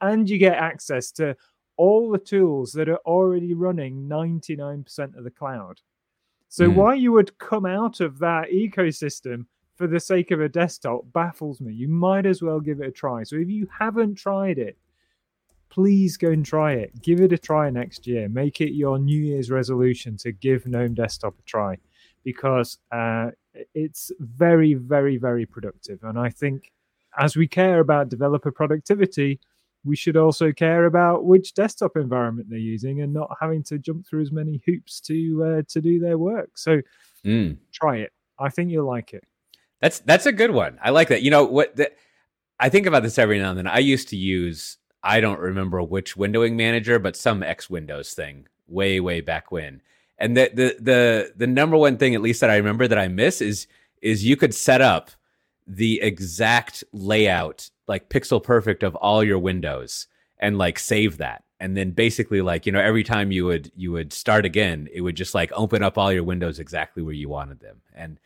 [0.00, 1.36] and you get access to
[1.76, 5.80] all the tools that are already running 99% of the cloud.
[6.52, 6.74] So mm.
[6.74, 11.62] why you would come out of that ecosystem for the sake of a desktop baffles
[11.62, 11.72] me.
[11.72, 13.22] You might as well give it a try.
[13.22, 14.76] So if you haven't tried it,
[15.70, 17.00] please go and try it.
[17.00, 18.28] Give it a try next year.
[18.28, 21.78] Make it your New Year's resolution to give GNOME Desktop a try
[22.22, 23.30] because uh,
[23.74, 26.00] it's very, very, very productive.
[26.02, 26.70] And I think
[27.18, 29.40] as we care about developer productivity,
[29.84, 34.06] we should also care about which desktop environment they're using and not having to jump
[34.06, 36.50] through as many hoops to uh, to do their work.
[36.56, 36.80] So
[37.24, 37.56] mm.
[37.72, 38.12] try it.
[38.38, 39.24] I think you'll like it.
[39.80, 40.78] That's that's a good one.
[40.82, 41.22] I like that.
[41.22, 41.76] You know what?
[41.76, 41.90] The,
[42.60, 43.66] I think about this every now and then.
[43.66, 48.46] I used to use I don't remember which windowing manager, but some X Windows thing
[48.68, 49.82] way way back when.
[50.18, 53.08] And the the the the number one thing, at least that I remember that I
[53.08, 53.66] miss is
[54.00, 55.10] is you could set up
[55.66, 60.06] the exact layout like pixel perfect of all your windows
[60.38, 61.44] and like save that.
[61.60, 65.00] And then basically like you know every time you would you would start again it
[65.00, 67.80] would just like open up all your windows exactly where you wanted them.
[67.94, 68.18] And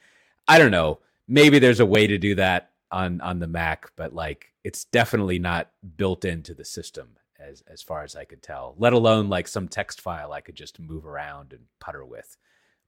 [0.49, 4.15] i don't know maybe there's a way to do that on on the mac but
[4.15, 8.75] like it's definitely not built into the system as as far as i could tell
[8.79, 12.37] let alone like some text file i could just move around and putter with.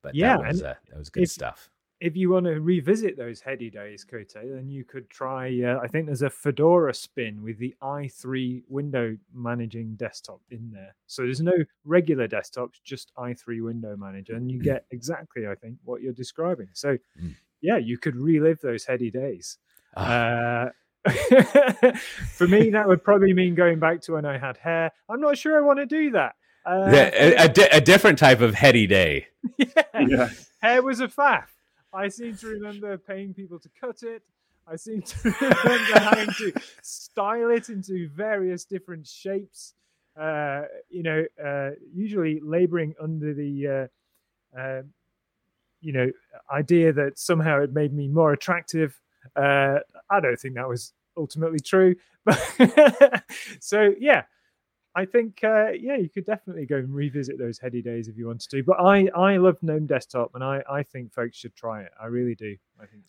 [0.00, 1.68] But yeah that was, uh, that was good stuff
[2.00, 5.62] if you want to revisit those heady days, Coté, then you could try.
[5.62, 10.94] Uh, I think there's a Fedora spin with the i3 window managing desktop in there.
[11.06, 15.78] So there's no regular desktops, just i3 window manager, and you get exactly, I think,
[15.84, 16.68] what you're describing.
[16.72, 17.34] So, mm.
[17.60, 19.58] yeah, you could relive those heady days.
[19.96, 20.04] Ah.
[20.06, 20.70] Uh,
[22.32, 24.92] for me, that would probably mean going back to when I had hair.
[25.08, 26.34] I'm not sure I want to do that.
[26.66, 29.26] Uh, a, a, a, different type of heady day.
[29.56, 29.66] yeah.
[30.06, 30.28] yeah.
[30.60, 31.46] Hair was a faff.
[31.92, 34.22] I seem to remember paying people to cut it.
[34.66, 39.74] I seem to remember having to style it into various different shapes.
[40.18, 43.88] Uh, you know, uh, usually laboring under the,
[44.54, 44.82] uh, uh
[45.80, 46.10] you know,
[46.52, 49.00] idea that somehow it made me more attractive.
[49.36, 49.78] Uh,
[50.10, 51.94] I don't think that was ultimately true.
[52.24, 53.24] But
[53.60, 54.24] so, yeah,
[54.98, 58.26] I think uh, yeah, you could definitely go and revisit those heady days if you
[58.26, 58.64] wanted to.
[58.64, 61.92] But I I love GNOME Desktop, and I I think folks should try it.
[62.02, 62.56] I really do.
[62.80, 63.04] I think.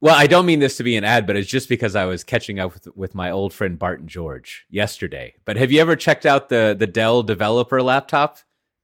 [0.00, 2.24] Well, I don't mean this to be an ad, but it's just because I was
[2.24, 5.34] catching up with, with my old friend Barton George yesterday.
[5.44, 8.38] But have you ever checked out the the Dell developer laptop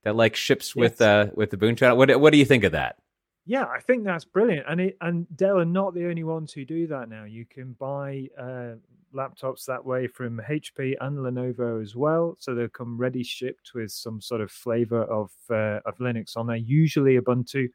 [0.05, 0.83] that like ships yes.
[0.83, 1.97] with uh with Ubuntu?
[1.97, 2.99] What what do you think of that?
[3.49, 6.65] Yeah, I think that's brilliant, and it, and Dell are not the only ones who
[6.65, 7.25] do that now.
[7.25, 8.75] You can buy uh,
[9.15, 12.37] laptops that way from HP and Lenovo as well.
[12.41, 16.49] So they come ready shipped with some sort of flavor of uh, of Linux on
[16.49, 16.57] there.
[16.57, 17.69] Usually Ubuntu.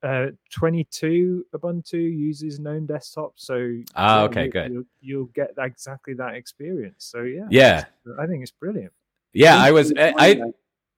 [0.00, 4.72] Uh, 22 Ubuntu uses GNOME desktop, so ah, okay, you, good.
[4.72, 7.04] You'll, you'll, get exactly that experience.
[7.04, 7.84] So yeah, yeah,
[8.16, 8.92] I think it's brilliant.
[9.32, 9.92] Yeah, I was.
[9.98, 10.42] I, I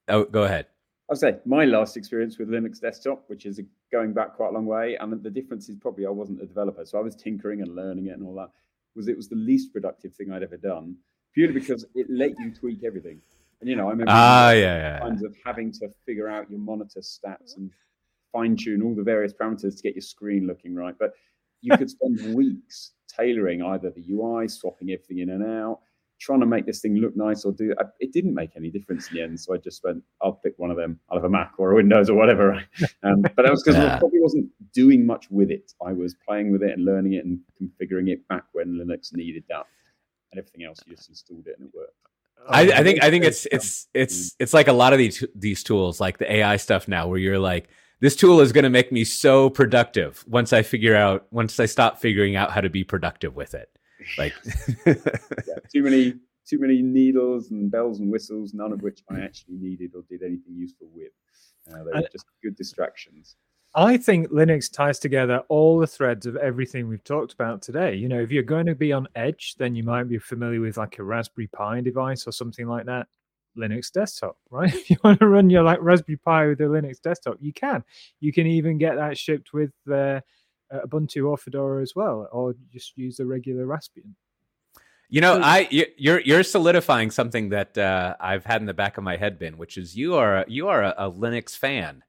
[0.09, 0.67] oh, go ahead.
[1.11, 4.67] I'll say my last experience with Linux desktop, which is going back quite a long
[4.67, 7.75] way, and the difference is probably I wasn't a developer, so I was tinkering and
[7.75, 8.51] learning it and all that
[8.95, 10.97] was it was the least productive thing I'd ever done,
[11.35, 13.21] purely because it let you tweak everything.
[13.61, 16.61] And you know, I remember ah, yeah, yeah, times of having to figure out your
[16.61, 17.71] monitor stats and
[18.33, 20.95] fine tune all the various parameters to get your screen looking right.
[20.99, 21.13] But
[21.61, 25.81] you could spend weeks tailoring either the UI, swapping everything in and out,
[26.21, 29.17] trying to make this thing look nice or do it didn't make any difference in
[29.17, 29.41] the end.
[29.41, 31.01] So I just went, I'll pick one of them.
[31.09, 32.63] I'll have a Mac or a Windows or whatever.
[33.03, 33.97] Um, but that was because yeah.
[33.97, 35.73] I probably wasn't doing much with it.
[35.85, 39.45] I was playing with it and learning it and configuring it back when Linux needed
[39.49, 39.65] that,
[40.31, 41.95] and everything else you just installed it and it worked.
[42.47, 45.63] I, I, think I think it's it's it's it's like a lot of these these
[45.63, 47.69] tools, like the AI stuff now, where you're like,
[48.01, 51.67] this tool is going to make me so productive once I figure out once I
[51.67, 53.71] stop figuring out how to be productive with it.
[54.19, 54.35] Like
[54.87, 54.95] yeah,
[55.73, 56.15] too many
[56.47, 60.23] too many needles and bells and whistles, none of which I actually needed or did
[60.23, 61.13] anything useful with.
[61.71, 63.37] Uh, they were just good distractions.
[63.75, 67.95] I think Linux ties together all the threads of everything we've talked about today.
[67.95, 70.77] You know, if you're going to be on Edge, then you might be familiar with
[70.77, 73.07] like a Raspberry Pi device or something like that.
[73.57, 74.75] Linux desktop, right?
[74.75, 77.85] If you want to run your like Raspberry Pi with a Linux desktop, you can.
[78.19, 80.21] You can even get that shipped with uh,
[80.73, 84.15] Ubuntu or Fedora as well, or just use a regular Raspbian.
[85.09, 89.03] You know, I you're you're solidifying something that uh, I've had in the back of
[89.03, 92.05] my head, Ben, which is you are you are a, a Linux fan.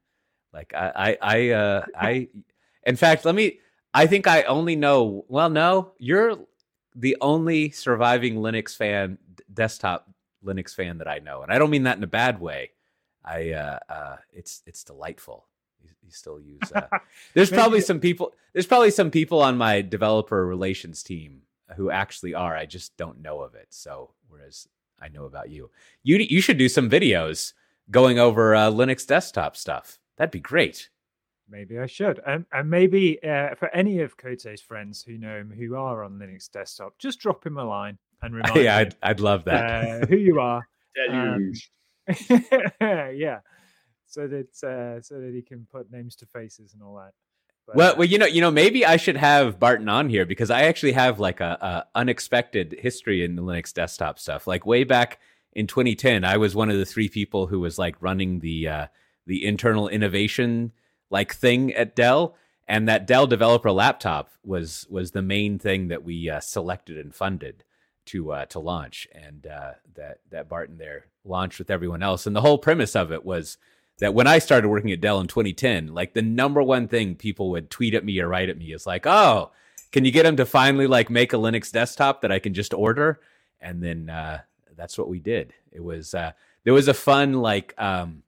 [0.54, 2.28] Like I I I, uh, I
[2.86, 3.60] in fact, let me.
[3.94, 5.26] I think I only know.
[5.28, 6.38] Well, no, you're
[6.96, 9.18] the only surviving Linux fan,
[9.52, 10.08] desktop
[10.46, 12.72] Linux fan that I know, and I don't mean that in a bad way.
[13.26, 15.48] I uh, uh, it's it's delightful.
[16.12, 16.72] You, you still use.
[16.74, 17.00] Uh,
[17.34, 18.34] there's probably some people.
[18.54, 21.42] There's probably some people on my developer relations team
[21.76, 22.56] who actually are.
[22.56, 23.68] I just don't know of it.
[23.70, 24.68] So whereas
[25.00, 25.70] I know about you,
[26.04, 27.54] you you should do some videos
[27.90, 30.00] going over uh, Linux desktop stuff.
[30.18, 30.90] That'd be great.
[31.50, 35.52] Maybe I should, and and maybe uh, for any of Coté's friends who know him
[35.52, 39.10] who are on Linux desktop, just drop him a line and remind yeah, him, I'd
[39.10, 40.68] I'd love that uh, who you are.
[41.10, 41.72] Deluge.
[42.80, 43.40] yeah,
[44.12, 47.14] so that uh, so that he can put names to faces and all that.
[47.66, 50.50] But, well, well, you know, you know, maybe I should have Barton on here because
[50.50, 54.48] I actually have like a, a unexpected history in the Linux desktop stuff.
[54.48, 55.20] Like way back
[55.54, 58.88] in 2010, I was one of the three people who was like running the uh,
[59.26, 60.74] the internal innovation
[61.10, 62.36] like thing at Dell,
[62.68, 67.16] and that Dell developer laptop was was the main thing that we uh, selected and
[67.16, 67.64] funded
[68.08, 72.26] to uh, to launch, and uh, that that Barton there launched with everyone else.
[72.26, 73.58] And the whole premise of it was
[74.02, 77.52] that when I started working at Dell in 2010, like the number one thing people
[77.52, 79.52] would tweet at me or write at me is like, "Oh,
[79.92, 82.74] can you get them to finally like make a Linux desktop that I can just
[82.74, 83.22] order?"
[83.62, 84.42] And then uh,
[84.76, 85.54] that's what we did.
[85.72, 86.32] It was uh,
[86.64, 88.24] there was a fun like um,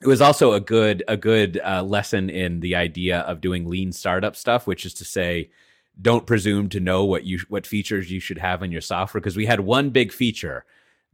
[0.00, 3.90] it was also a good a good uh, lesson in the idea of doing lean
[3.90, 5.50] startup stuff, which is to say,
[6.00, 9.36] don't presume to know what you what features you should have in your software because
[9.36, 10.64] we had one big feature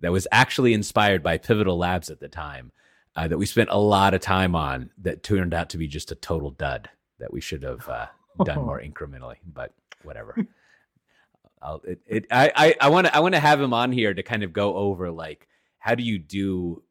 [0.00, 2.70] that was actually inspired by Pivotal Labs at the time
[3.18, 6.12] uh, that we spent a lot of time on that turned out to be just
[6.12, 8.06] a total dud that we should have uh,
[8.44, 9.34] done more incrementally.
[9.44, 10.36] But whatever.
[11.62, 14.22] I'll, it, it, I, I want to, I want to have him on here to
[14.22, 15.48] kind of go over like
[15.80, 16.84] how do you do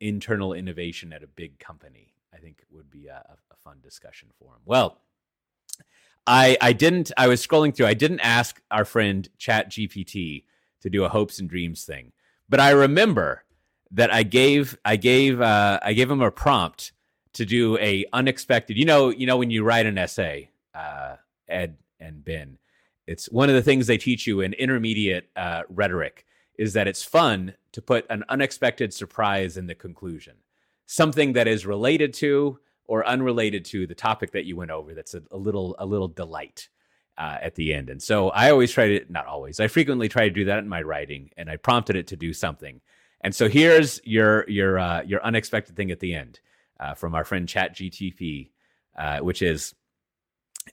[0.00, 2.12] internal innovation at a big company.
[2.34, 3.22] I think would be a,
[3.52, 4.62] a fun discussion for him.
[4.64, 4.98] Well,
[6.26, 7.12] I, I didn't.
[7.16, 7.86] I was scrolling through.
[7.86, 10.42] I didn't ask our friend ChatGPT
[10.80, 12.10] to do a hopes and dreams thing,
[12.48, 13.44] but I remember
[13.92, 16.92] that I gave I gave uh, I gave him a prompt
[17.34, 18.76] to do a unexpected.
[18.76, 21.16] You know, you know when you write an essay, uh,
[21.48, 22.58] Ed and Ben,
[23.06, 26.26] it's one of the things they teach you in intermediate uh, rhetoric
[26.58, 30.34] is that it's fun to put an unexpected surprise in the conclusion,
[30.86, 34.94] something that is related to or unrelated to the topic that you went over.
[34.94, 36.68] That's a, a little a little delight.
[37.18, 37.90] Uh, at the end.
[37.90, 40.66] And so I always try to, not always, I frequently try to do that in
[40.66, 42.80] my writing, and I prompted it to do something.
[43.22, 46.40] And so here's your your uh, your unexpected thing at the end
[46.80, 48.50] uh, from our friend Chat GTP,
[48.98, 49.74] uh, which is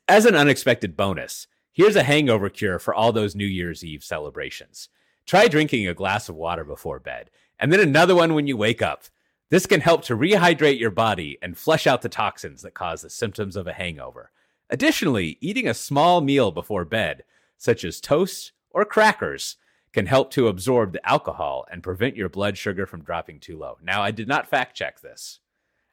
[0.07, 1.47] as an unexpected bonus.
[1.71, 4.89] Here's a hangover cure for all those New Year's Eve celebrations.
[5.25, 8.81] Try drinking a glass of water before bed, and then another one when you wake
[8.81, 9.03] up.
[9.49, 13.09] This can help to rehydrate your body and flush out the toxins that cause the
[13.09, 14.31] symptoms of a hangover.
[14.69, 17.23] Additionally, eating a small meal before bed,
[17.57, 19.57] such as toast or crackers,
[19.93, 23.77] can help to absorb the alcohol and prevent your blood sugar from dropping too low.
[23.83, 25.39] Now, I did not fact check this,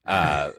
[0.05, 0.51] uh,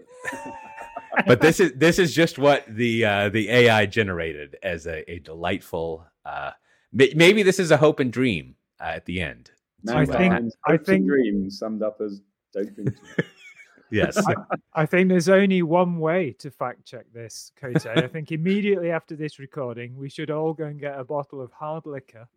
[1.28, 5.20] but this is this is just what the uh, the AI generated as a, a
[5.20, 6.06] delightful.
[6.26, 6.52] Uh,
[6.92, 9.52] maybe this is a hope and dream uh, at the end.
[9.88, 12.22] I think I think dream summed up as
[12.54, 12.96] don't think.
[13.92, 14.18] yes.
[14.18, 14.34] I,
[14.74, 18.04] I, think there's only one way to fact check this, Coté.
[18.04, 21.52] I think immediately after this recording, we should all go and get a bottle of
[21.52, 22.28] hard liquor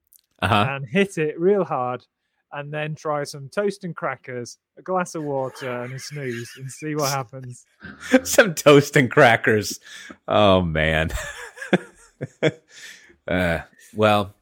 [0.43, 0.67] uh-huh.
[0.69, 2.07] and hit it real hard
[2.53, 6.71] and then try some toast and crackers, a glass of water, and a snooze and
[6.71, 7.65] see what happens.
[8.25, 9.79] some toast and crackers.
[10.27, 11.11] Oh man.
[13.29, 13.61] uh,
[13.95, 14.35] well,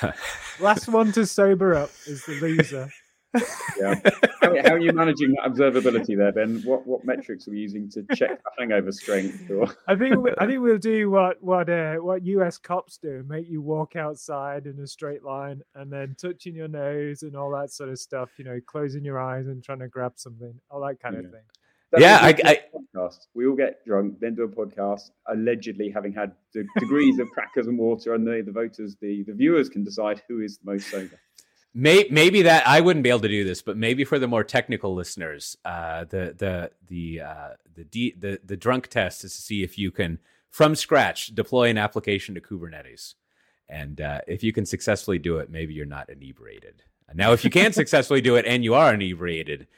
[0.60, 2.90] last one to sober up is the loser
[3.78, 3.94] yeah.
[4.40, 6.62] How, how, are you managing that observability there, Ben?
[6.64, 9.50] What what metrics are we using to check hangover strength?
[9.50, 9.68] Or...
[9.86, 13.60] I think I think we'll do what what uh, what US cops do: make you
[13.60, 17.90] walk outside in a straight line, and then touching your nose and all that sort
[17.90, 18.30] of stuff.
[18.38, 21.20] You know, closing your eyes and trying to grab something, all that kind yeah.
[21.20, 21.42] of thing.
[21.92, 23.26] That Yeah, means we I- podcast.
[23.34, 27.66] We all get drunk, then do a podcast, allegedly having had de- degrees of crackers
[27.66, 30.88] and water, and the, the voters, the, the viewers can decide who is the most
[30.88, 31.18] sober.
[31.72, 34.42] May, maybe that I wouldn't be able to do this, but maybe for the more
[34.42, 39.40] technical listeners, uh, the the the uh, the, D, the the drunk test is to
[39.40, 40.18] see if you can
[40.50, 43.14] from scratch deploy an application to Kubernetes,
[43.68, 46.82] and uh, if you can successfully do it, maybe you're not inebriated.
[47.14, 49.68] Now, if you can successfully do it and you are inebriated,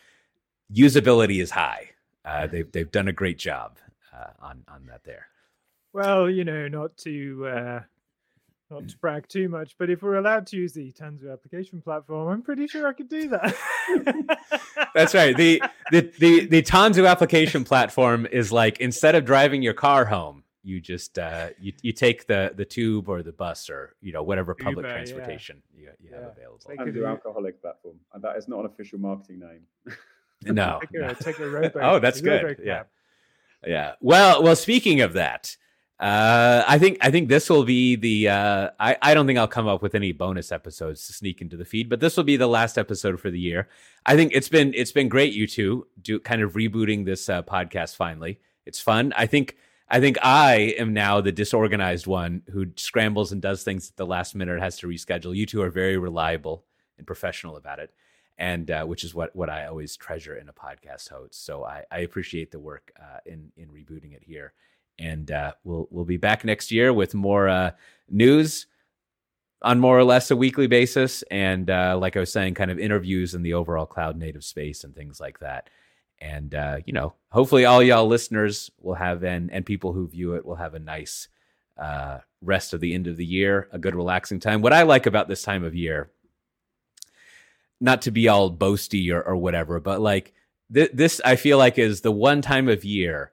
[0.72, 1.90] usability is high.
[2.24, 3.78] Uh, they've they've done a great job
[4.16, 5.26] uh, on on that there.
[5.92, 7.80] Well, you know, not to uh,
[8.72, 12.28] not to brag too much, but if we're allowed to use the Tanzu application platform,
[12.28, 13.54] I'm pretty sure I could do that.
[14.94, 15.36] That's right.
[15.36, 20.44] The the the the Tanzu application platform is like instead of driving your car home,
[20.62, 24.22] you just uh, you you take the the tube or the bus or you know
[24.22, 24.94] whatever public Uber, yeah.
[24.94, 26.60] transportation you, you have available.
[26.66, 27.96] They And could do do- alcoholic platform.
[28.14, 29.96] And that is not an official marketing name.
[30.44, 30.80] No.
[30.80, 31.08] take no.
[31.08, 31.72] a, take a.
[31.82, 32.58] Oh, that's good.
[32.64, 32.78] Yeah.
[32.78, 32.86] cab.
[33.66, 33.92] Yeah.
[34.00, 34.56] Well, well.
[34.56, 35.56] Speaking of that,
[36.02, 38.28] uh, I think I think this will be the.
[38.28, 41.56] Uh, I I don't think I'll come up with any bonus episodes to sneak into
[41.56, 43.68] the feed, but this will be the last episode for the year.
[44.04, 45.32] I think it's been it's been great.
[45.32, 48.40] You two do kind of rebooting this uh, podcast finally.
[48.66, 49.12] It's fun.
[49.16, 49.56] I think
[49.88, 54.06] I think I am now the disorganized one who scrambles and does things at the
[54.06, 55.36] last minute, has to reschedule.
[55.36, 56.64] You two are very reliable
[56.98, 57.94] and professional about it
[58.38, 61.44] and uh, which is what what I always treasure in a podcast host.
[61.44, 64.52] So I, I appreciate the work uh, in in rebooting it here,
[64.98, 67.72] and uh, we'll we'll be back next year with more uh,
[68.08, 68.66] news
[69.62, 72.78] on more or less a weekly basis, and uh, like I was saying, kind of
[72.78, 75.70] interviews in the overall cloud native space and things like that.
[76.20, 80.34] And uh, you know, hopefully, all y'all listeners will have and and people who view
[80.34, 81.28] it will have a nice
[81.78, 84.62] uh, rest of the end of the year, a good relaxing time.
[84.62, 86.10] What I like about this time of year
[87.82, 90.32] not to be all boasty or, or whatever, but like
[90.72, 93.31] th- this, I feel like is the one time of year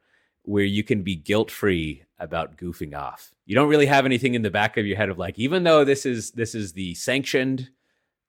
[0.50, 3.32] where you can be guilt free about goofing off.
[3.46, 5.86] You don't really have anything in the back of your head of like, even though
[5.86, 7.70] this is this is the sanctioned,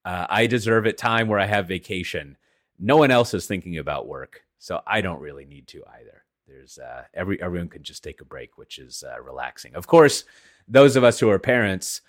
[0.04, 2.36] uh, I deserve it time where I have vacation.
[2.78, 6.24] No one else is thinking about work, so I don't really need to either.
[6.46, 9.74] There's uh, every everyone can just take a break, which is uh, relaxing.
[9.74, 10.24] Of course,
[10.68, 12.02] those of us who are parents,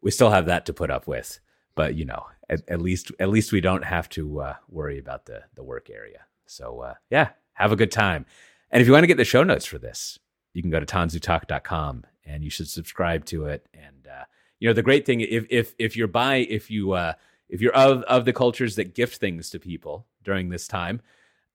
[0.00, 1.40] we still have that to put up with
[1.74, 5.26] but you know at, at least at least we don't have to uh, worry about
[5.26, 8.26] the the work area so uh, yeah have a good time
[8.70, 10.18] and if you want to get the show notes for this
[10.52, 13.66] you can go to tanzutalk.com and you should subscribe to it.
[13.72, 14.24] And uh,
[14.58, 17.12] you know the great thing if if if you're by if you uh
[17.48, 21.00] if you're of of the cultures that gift things to people during this time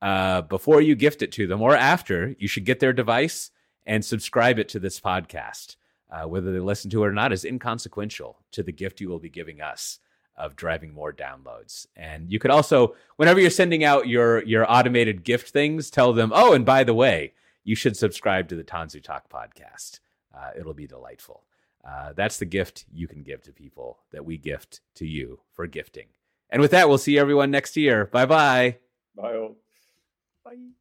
[0.01, 3.51] uh before you gift it to them or after you should get their device
[3.85, 5.75] and subscribe it to this podcast.
[6.09, 9.19] Uh, whether they listen to it or not is inconsequential to the gift you will
[9.19, 9.99] be giving us
[10.35, 11.87] of driving more downloads.
[11.95, 16.31] And you could also, whenever you're sending out your your automated gift things, tell them,
[16.33, 19.99] oh, and by the way, you should subscribe to the Tanzu Talk podcast.
[20.35, 21.43] Uh, it'll be delightful.
[21.85, 25.67] Uh, that's the gift you can give to people that we gift to you for
[25.67, 26.07] gifting.
[26.49, 28.05] And with that, we'll see everyone next year.
[28.05, 28.77] Bye bye.
[30.43, 30.73] Bye.